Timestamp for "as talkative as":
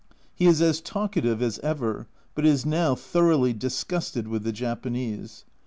0.63-1.59